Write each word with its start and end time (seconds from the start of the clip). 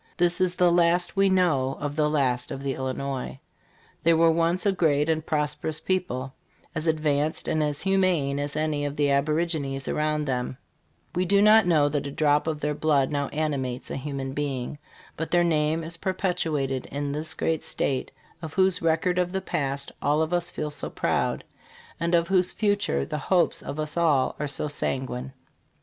This 0.17 0.41
is 0.41 0.55
the 0.55 0.71
last 0.71 1.15
we 1.15 1.29
know 1.29 1.77
of 1.79 1.95
the 1.95 2.09
last 2.09 2.49
of 2.49 2.63
the 2.63 2.73
Illinois. 2.73 3.39
They 4.01 4.15
were 4.15 4.31
once 4.31 4.65
a 4.65 4.71
great 4.71 5.07
and 5.09 5.23
pros 5.23 5.55
perous 5.55 5.79
people, 5.85 6.33
as 6.73 6.87
advanced 6.87 7.47
and 7.47 7.61
as 7.61 7.81
humane 7.81 8.39
as 8.39 8.55
any 8.55 8.83
of 8.83 8.95
the 8.95 9.11
aborigines 9.11 9.87
around 9.87 10.25
them; 10.25 10.57
we 11.13 11.23
do 11.23 11.39
not 11.39 11.67
know 11.67 11.87
that 11.87 12.07
a 12.07 12.11
drop 12.11 12.47
of 12.47 12.61
their 12.61 12.73
blood 12.73 13.11
now 13.11 13.27
animates 13.27 13.91
a 13.91 13.95
human 13.95 14.33
being, 14.33 14.79
but 15.15 15.29
their 15.29 15.43
name 15.43 15.83
is 15.83 15.97
perpetuated 15.97 16.87
in 16.87 17.11
this 17.11 17.35
great 17.35 17.63
state, 17.63 18.09
of 18.41 18.55
whose 18.55 18.81
record 18.81 19.19
of 19.19 19.31
the 19.31 19.39
past 19.39 19.91
all 20.01 20.23
of 20.23 20.33
us 20.33 20.49
feel 20.49 20.71
so 20.71 20.89
proud, 20.89 21.43
and 21.99 22.15
of 22.15 22.27
whose 22.29 22.51
future 22.51 23.05
the 23.05 23.19
hopes 23.19 23.61
of 23.61 23.79
us 23.79 23.95
all 23.95 24.35
are 24.39 24.47
so 24.47 24.67
sanguine. 24.67 25.31